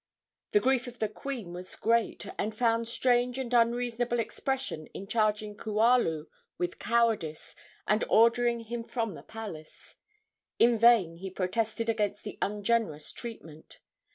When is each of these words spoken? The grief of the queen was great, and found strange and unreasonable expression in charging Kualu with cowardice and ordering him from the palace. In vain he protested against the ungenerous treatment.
The 0.53 0.59
grief 0.59 0.87
of 0.87 0.97
the 0.97 1.07
queen 1.07 1.53
was 1.53 1.75
great, 1.75 2.25
and 2.39 2.57
found 2.57 2.87
strange 2.87 3.37
and 3.37 3.53
unreasonable 3.53 4.19
expression 4.19 4.87
in 4.95 5.05
charging 5.05 5.55
Kualu 5.55 6.25
with 6.57 6.79
cowardice 6.79 7.55
and 7.87 8.03
ordering 8.09 8.61
him 8.61 8.83
from 8.83 9.13
the 9.13 9.21
palace. 9.21 9.97
In 10.57 10.79
vain 10.79 11.17
he 11.17 11.29
protested 11.29 11.87
against 11.87 12.23
the 12.23 12.39
ungenerous 12.41 13.11
treatment. 13.11 13.77